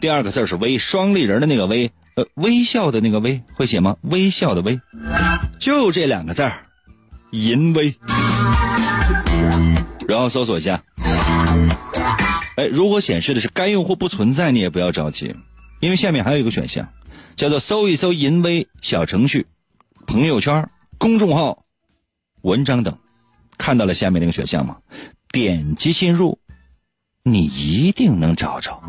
[0.00, 3.96] 第二个字是微，双立人的那个微，呃，微笑的那个微，会写吗？
[4.00, 4.80] 微笑的微，
[5.60, 6.66] 就这两个字儿，
[7.30, 7.94] 淫微。
[10.08, 10.82] 然后搜索一下，
[12.56, 15.36] 哎，如果显示的是该用户不存在，你也不要着急，
[15.78, 16.88] 因为下面还有一个选项。
[17.38, 19.46] 叫做搜一搜淫威小程序、
[20.08, 21.62] 朋友圈、公众号、
[22.42, 22.98] 文章等，
[23.56, 24.78] 看到了下面那个选项吗？
[25.30, 26.36] 点击进入，
[27.22, 28.82] 你一定能找着。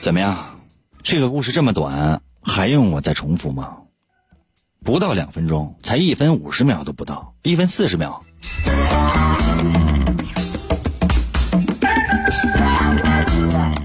[0.00, 0.58] 怎么样？
[1.02, 3.76] 这个故事这么短，还用我再重复吗？
[4.84, 8.24] 不到两分钟，才一分五十秒都不到，一分四十秒。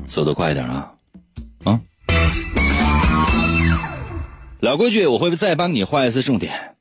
[0.08, 0.94] 速度快一点啊！
[1.64, 1.82] 啊！
[4.60, 6.76] 老规矩，我会再帮你画一次重点。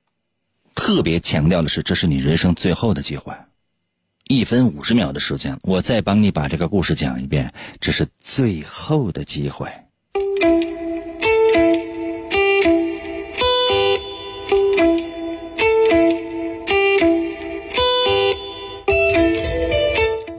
[0.75, 3.33] 特别强调的是，这是你人生最后的机会。
[4.29, 9.69] 一分五十秒的时间，我再帮你把这个故事讲一遍，这是最后的机会。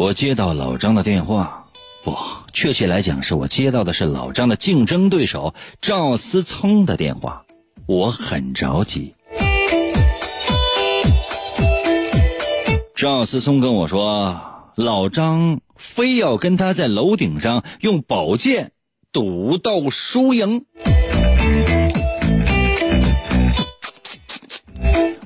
[0.04, 1.66] 我接到老张的电话
[2.04, 2.14] 不
[2.51, 7.45] 确切来讲是我接到的是老张的竞争对手赵思聪的电话
[7.86, 9.16] 我很着急。
[12.93, 18.74] 赵思聪跟我说老张非要跟他在楼顶上用宝剑
[19.14, 20.66] 赌斗输赢。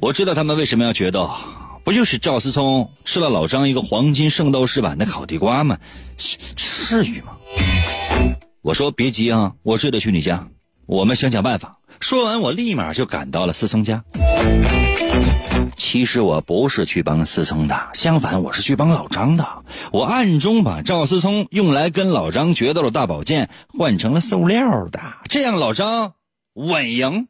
[0.02, 1.32] 我知道他们为什么要决斗
[1.88, 5.78] 不就是赵思聪吃了老张一个黄金圣斗士版的烤地瓜吗？
[6.18, 7.38] 至于吗？
[8.62, 10.46] 我说别急啊，我这就去你家，
[10.86, 11.78] 我们想想办法。
[12.02, 14.04] 说完，我立马就赶到了思聪家。
[15.78, 19.48] 其实我不是去帮思聪的，相反，我是去帮老张的。
[19.94, 26.16] 我暗中把赵思聪用来跟老张决斗的大宝剑换成了塑料的，这样老张
[26.54, 27.30] 稳赢。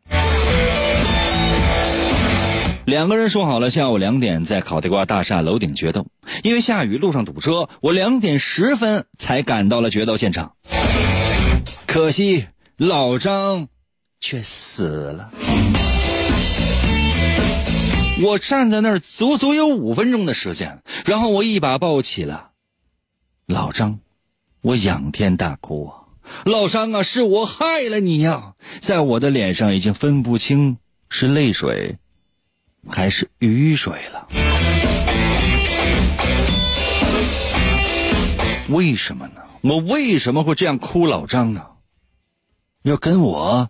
[2.88, 6.08] 两个人说好了，下午两点在烤地瓜大厦楼顶决斗。
[6.42, 10.54] 因为下雨，路上堵车，我两点十分才赶到了决斗现场。
[11.86, 13.68] 可惜老张
[14.22, 15.32] 却死了。
[18.22, 22.52] 我站在那儿足足有五分钟的时间，然后我一把抱起了
[23.48, 24.00] 老张，
[24.62, 26.08] 我仰天大哭啊！
[26.46, 28.54] 老张啊，是我害了你呀！
[28.80, 30.78] 在我的脸上已经分不清
[31.10, 31.98] 是泪水
[32.86, 34.28] 还是雨水了。
[38.70, 39.42] 为什么呢？
[39.62, 41.66] 我为什么会这样哭老张呢？
[42.84, 43.70] 要跟我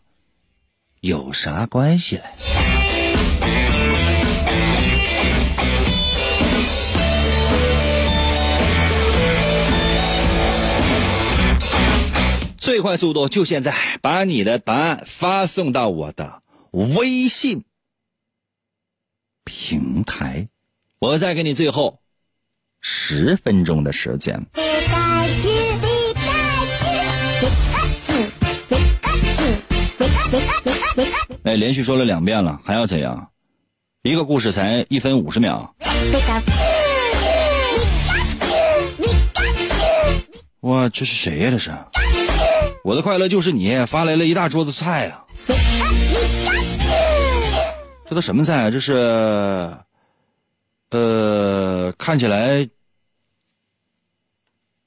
[1.01, 2.23] 有啥关系嘞？
[12.57, 16.41] 最快速度就现在，把你的答案发送到我的
[16.71, 17.63] 微信
[19.47, 20.45] 平台。
[20.99, 21.99] 我再给你最后
[22.81, 24.45] 十分钟的时间。
[31.43, 33.29] 哎，连续说了两遍了，还要怎样？
[34.03, 35.73] 一个故事才一分五十秒。
[40.61, 41.51] 哇，这是谁呀？
[41.51, 41.71] 这是。
[42.83, 45.23] 我的快乐就是你发来了一大桌子菜啊！
[48.09, 48.71] 这都什么菜啊？
[48.71, 48.93] 这是，
[50.91, 52.69] 呃，看起来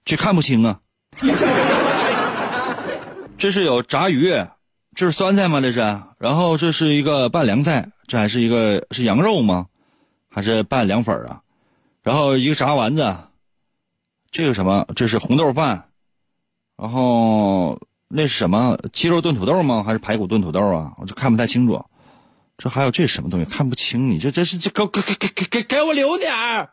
[0.06, 0.80] 却看不清啊！
[3.36, 4.30] 这是有炸鱼，
[4.94, 5.60] 这是酸菜吗？
[5.60, 5.78] 这是，
[6.18, 9.66] 然后这是一个拌凉菜，这还是一个是羊肉吗？
[10.30, 11.42] 还是拌凉粉啊？
[12.02, 13.16] 然后一个炸丸子，
[14.30, 14.86] 这个什么？
[14.96, 15.90] 这是红豆饭，
[16.76, 17.78] 然后。
[18.12, 18.76] 那是什么？
[18.92, 19.84] 鸡肉炖土豆吗？
[19.86, 20.92] 还是排骨炖土豆啊？
[20.96, 21.80] 我就看不太清楚。
[22.62, 23.46] 这还有这什么东西？
[23.46, 24.10] 看不清。
[24.10, 26.68] 你这这是这给给给给给给我留点儿。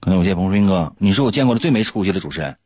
[0.00, 2.56] 可能有些朋友说：“斌哥，你是我见过的最没出息的主持人。”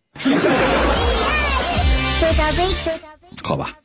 [3.44, 3.76] 好吧。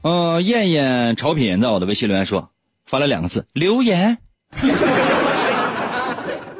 [0.00, 2.50] 呃，燕燕潮品在我的微信留言说。
[2.86, 4.18] 发了两个字留言，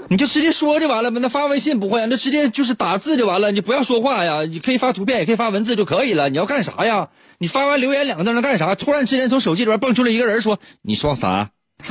[0.09, 1.19] 你就直接说就完了呗。
[1.21, 3.51] 那发微信不会，那直接就是打字就完了。
[3.51, 6.29] 你不要说话呀，你可以发图片，也可以发文字就可以了。
[6.29, 7.09] 你要干啥呀？
[7.39, 8.75] 你发完留言两个字能干啥？
[8.75, 11.51] 突然之间从手机里边蹦出来一个人说：“你说啥？”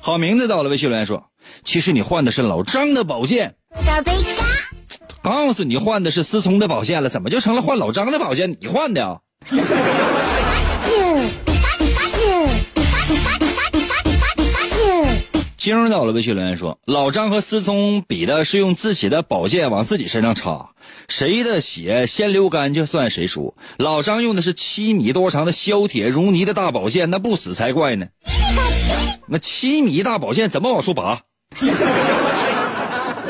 [0.00, 1.30] 好名字到了，微信留言说。
[1.64, 3.54] 其实你换的是老张的宝剑，
[5.24, 8.58] 告诉你换的是思聪的宝剑了，怎么就成了换老张的宝剑？
[8.60, 9.22] 你换的？
[15.56, 20.72] 惊到了，微信留言说：老张和思聪比的是用自己的宝剑往自己身上插，
[21.08, 23.54] 谁的血先流干就算谁输。
[23.78, 28.08] 老张用的是七米多长的削铁如泥的大宝剑，那不死才怪呢。
[29.26, 31.22] 那七米大宝剑怎么往出拔？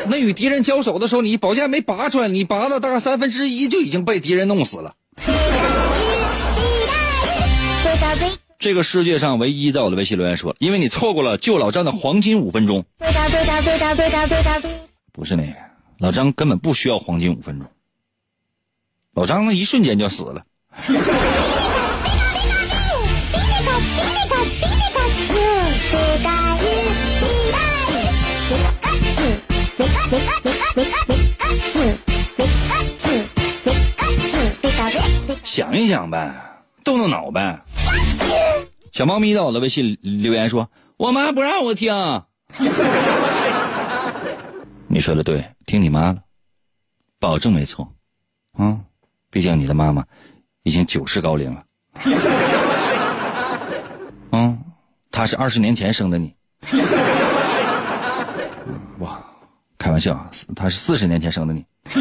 [0.08, 4.94] 那与敌人交手的时候，你宝剑没拔出来，你拔到大概三分之一就已经被敌人弄死了。
[8.58, 12.84] 这个世界上唯一在我的微信留言说，因为你错过了救老张的黄金五分钟。
[15.12, 15.54] 不是那个，
[15.98, 17.68] 老张根本不需要黄金五分钟，
[19.14, 20.44] 老张那一瞬间就死了。
[35.44, 36.34] 想一想呗，
[36.84, 37.60] 动动脑呗。
[38.92, 41.92] 小猫咪在我的微信留言说：“我妈不让我听。”
[44.88, 46.22] 你说的对，听你妈的，
[47.18, 47.88] 保证没错。
[48.58, 48.84] 嗯，
[49.30, 50.04] 毕竟你的妈妈
[50.62, 51.64] 已经九十高龄了。
[54.32, 54.58] 嗯，
[55.10, 56.34] 她是二十年前生的你。
[59.84, 60.26] 哇，开玩笑，
[60.56, 61.62] 他是四十年前生的你。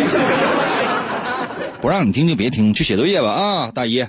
[1.81, 4.05] 不让你听就别听，去写作业吧啊，大姨。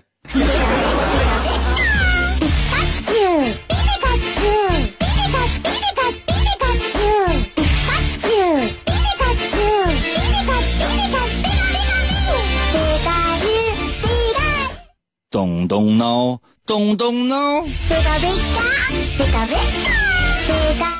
[15.30, 17.64] 咚咚闹，咚咚闹。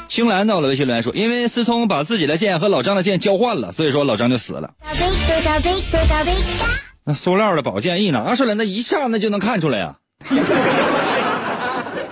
[0.08, 4.72] 青兰到了微信留言说：“因为思聪把自己的剑和老张的剑交换了，所以说老张就死了。
[7.02, 9.96] 那塑料的宝剑一拿出来，那一下那就能看出来呀。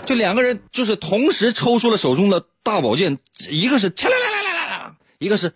[0.05, 3.19] 就两个人就是同时抽出了手中的大宝剑，
[3.49, 5.53] 一个是啦啦啦啦啦啦，一个是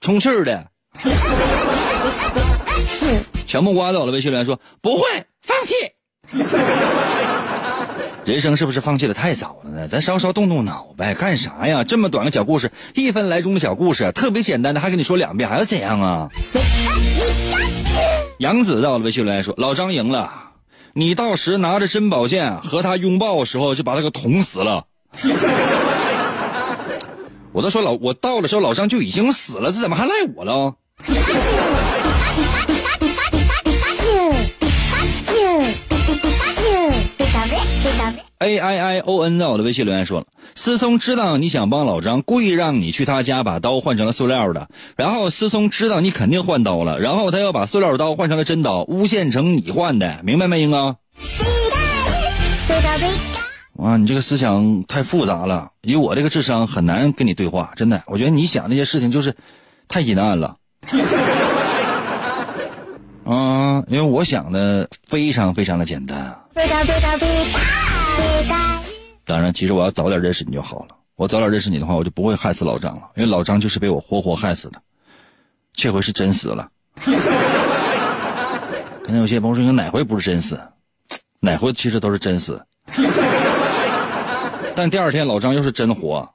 [0.00, 0.70] 充气儿的。”
[3.46, 5.74] 小木瓜走了，微信留言说不会放弃。
[8.24, 9.88] 人生是不是放弃的太早了呢？
[9.88, 11.82] 咱稍稍动动脑呗，干啥呀？
[11.82, 16.28] 这么短个小故事，一分来钟的小故事，特别简单的，还跟你说两遍，还要怎样啊？
[18.38, 20.30] 杨子到了，微信留言说老张赢了，
[20.92, 24.84] 你到时拿着珍宝剑和他拥抱的时候，就把他给捅死了。
[27.52, 30.74] 我都说老我到的时候，老张就已经死了，这怎么还赖我了
[38.40, 50.96] ？A I I O N 在我的微信留言说了，思聪知道你想帮老张，故意让你去他家把刀换成了塑料的，然后思聪知道你肯定换刀了，然后他又把塑料刀换成了真刀，诬陷成你换的，明白没，英哥？
[53.74, 59.34] 哇，你这个思想太复杂了，以我这个智商很难跟你对话，真的，我觉得你想那些事情就是
[59.86, 60.56] 太阴暗了。
[63.24, 66.36] 啊，因为我想的非常非常的简单。
[69.24, 70.96] 当然，其实我要早点认识你就好了。
[71.14, 73.02] 我早点认识你的话，我就不会害死老张了。
[73.14, 74.80] 因为老张就是被我活活害死的，
[75.72, 76.68] 这回是真死了。
[79.02, 80.60] 可能有些朋友说，哪回不是真死？
[81.38, 82.60] 哪回其实都是真死。
[84.74, 86.28] 但第二天老张又是真活。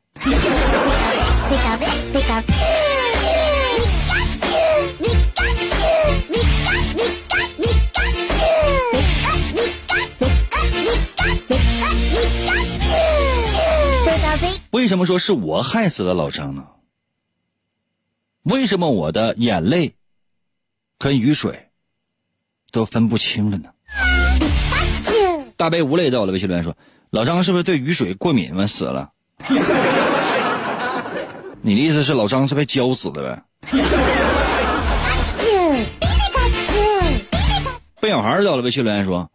[14.75, 16.65] 为什么说是我害死了老张呢？
[18.43, 19.95] 为什么我的眼泪
[20.99, 21.69] 跟雨水
[22.71, 23.69] 都分不清了呢？
[25.55, 26.75] 大悲无泪到了微信留言说
[27.09, 28.67] ：“老张是不是对雨水过敏嘛？
[28.67, 29.11] 死了？”
[31.63, 33.43] 你的意思是老张是被浇死的呗？
[38.01, 39.31] 笨小孩到了微信留言说：“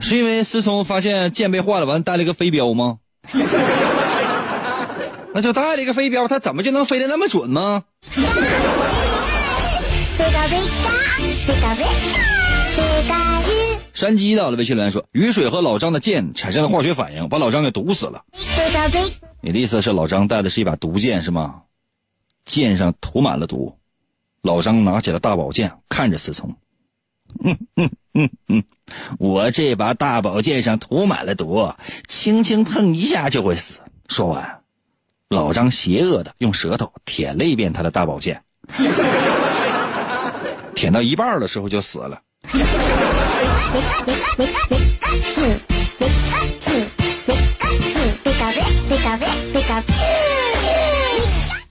[0.00, 3.00] 是因为思聪发现剑被换了，完带了个飞镖吗？”
[5.34, 7.84] 那就带了一个飞镖，它怎么就能飞得那么准吗？
[13.94, 18.24] 山鸡到了微信留言说：“雨水和老张的剑产生了化学反应，把老张给毒死了。”
[19.40, 21.62] 你的意思是老张带的是一把毒剑是吗？
[22.44, 23.78] 剑上涂满了毒，
[24.42, 26.56] 老张拿起了大宝剑，看着思聪
[27.44, 28.64] ：“嗯嗯嗯嗯，
[29.18, 31.72] 我这把大宝剑上涂满了毒，
[32.08, 34.61] 轻轻碰一下就会死。”说完。
[35.32, 38.42] 老张邪恶的用舌头舔了一遍他的大宝剑，
[40.74, 42.20] 舔到一半的时候就死了。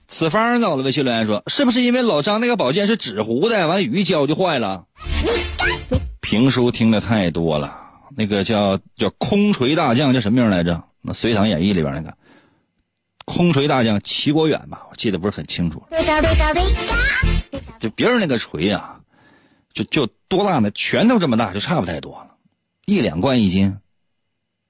[0.08, 4.84] 此方到了微信留言说：“是不是因为老张那个宝剑是纸糊的，完雨一浇就坏了？”
[6.20, 7.76] 评书听的太多了，
[8.16, 10.82] 那个叫叫空锤大将叫什么名来着？
[11.00, 12.12] 那《隋唐演义》里边那个。
[13.24, 15.82] 空锤大将齐国远吧，我记得不是很清楚。
[17.78, 19.00] 就别人那个锤啊，
[19.72, 20.70] 就就多大呢？
[20.72, 22.36] 拳头这么大，就差不太多了，
[22.86, 23.78] 一两贯一斤，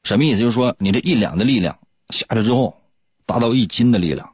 [0.04, 0.38] 什么意思？
[0.38, 1.78] 就是说你这一两的力量
[2.10, 2.80] 下去之后，
[3.26, 4.28] 达到一斤的力量。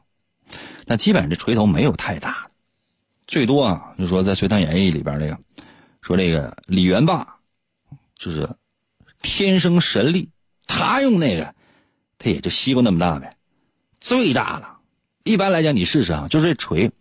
[0.85, 2.51] 但基本上这锤头没有太大的，
[3.27, 5.37] 最多啊，就说在《隋唐演义》里边这个，
[6.01, 7.27] 说这个李元霸，
[8.15, 8.49] 就是
[9.21, 10.29] 天生神力，
[10.65, 11.53] 他用那个，
[12.17, 13.35] 他也就西瓜那么大呗。
[13.99, 14.77] 最大了，
[15.23, 16.91] 一般来讲，你试试啊，就是这锤，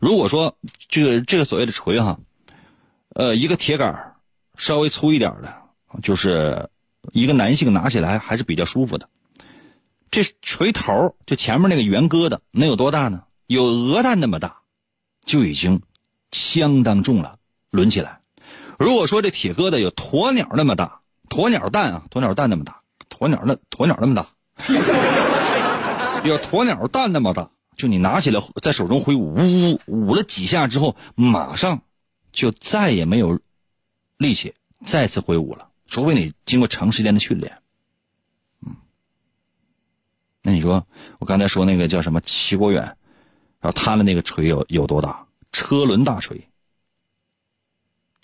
[0.00, 0.56] 如果说
[0.88, 2.18] 这个这个所谓的锤哈，
[3.14, 4.14] 呃，一个铁杆
[4.56, 5.54] 稍微粗一点的，
[6.02, 6.68] 就是
[7.12, 9.08] 一个男性拿起来还是比较舒服的。
[10.10, 13.24] 这锤头就前面那个圆疙瘩能有多大呢？
[13.46, 14.62] 有鹅蛋那么大，
[15.24, 15.82] 就已经
[16.32, 17.38] 相当重了。
[17.70, 18.20] 抡起来，
[18.78, 22.80] 如果说这铁疙瘩有鸵鸟那么大，鸵鸟蛋啊，鸵鸟蛋那么大，
[23.10, 24.26] 鸵鸟那鸵鸟那么大，
[26.26, 31.80] 有鸵鸟蛋那么大，就你拿起来在手中挥舞，呜呜舞了几下之后，马上
[32.32, 33.40] 就再也没有
[34.18, 34.54] 力气
[34.84, 37.58] 再次挥舞了，除非你经过长时间的训练。
[38.66, 38.74] 嗯，
[40.42, 40.86] 那你说
[41.18, 42.82] 我刚才说那个叫什么齐国远，
[43.60, 45.26] 然后他的那个锤有有多大？
[45.52, 46.48] 车轮大锤。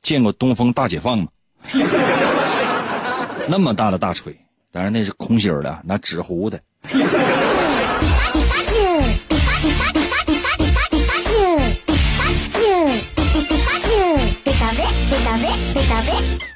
[0.03, 1.29] 见过东风大解放吗？
[3.49, 4.37] 那么大的大锤，
[4.73, 6.61] 当然那是空心的，拿纸糊的。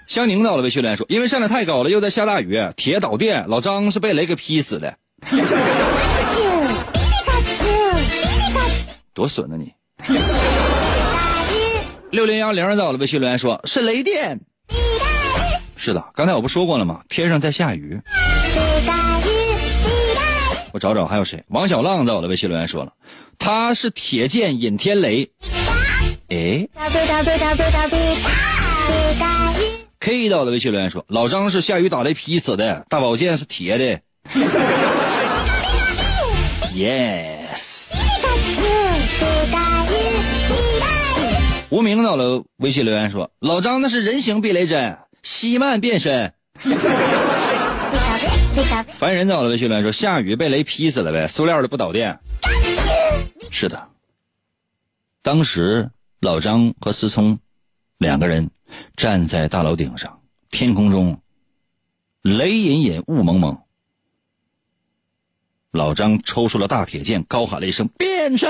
[0.07, 4.97] 香宁到了，微信留言说：“因为上的太高了，又在下大雨，铁导电，老张是被雷给劈死的。”
[9.12, 9.72] 多损啊你！
[12.11, 14.41] 六零幺零到了，微信留言说是雷电。
[15.74, 17.01] 是的，刚才我不说过了吗？
[17.09, 18.01] 天上在下雨。
[20.72, 21.43] 我找找还有谁？
[21.49, 22.93] 王小浪在我的，微信留言说了，
[23.39, 25.31] 他是铁剑引天雷。
[26.29, 26.68] 哎。
[29.99, 34.01] K 到了，微信留言说，老张是下雨打雷劈死的，大宝剑是铁的。
[36.72, 37.91] Yes。
[41.70, 46.32] 无名到了，微信留言说：“老张那是人形避雷针，西曼变身。”
[48.99, 52.16] 凡人到了，微信留言说：“下雨被雷劈死了呗，塑料的不导电。”
[53.51, 53.89] 是的，
[55.22, 57.39] 当时老张和思聪
[57.99, 58.49] 两个人
[58.97, 60.20] 站在大楼顶上，
[60.51, 61.20] 天空中
[62.22, 63.59] 雷隐隐，雾蒙蒙。
[65.72, 68.49] 老张抽出了大铁剑，高喊了一声：“变身！”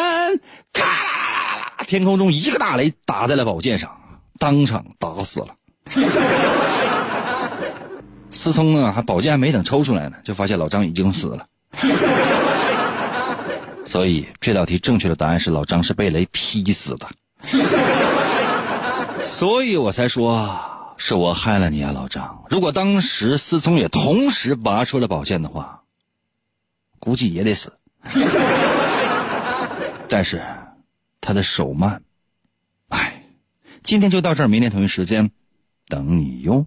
[0.73, 1.85] 咔。
[1.87, 3.91] 天空中一个大雷打在了宝剑上，
[4.39, 5.55] 当场打死了。
[8.31, 11.47] 思聪啊，还宝剑还没等抽出来呢，就发现老张已经死了。
[13.85, 17.09] 所以这道题正确的答案是老张是被雷劈死的。
[19.37, 22.47] 所以我才说是我害了你啊，老张。
[22.49, 25.83] 如果当时思聪也同时拔出了宝剑的话，
[26.99, 27.79] 估计也得死。
[30.09, 30.43] 但是。
[31.21, 32.05] 他的手慢，
[32.87, 33.25] 哎，
[33.83, 35.33] 今天就到这儿，明天同一时间，
[35.89, 36.67] 等你哟。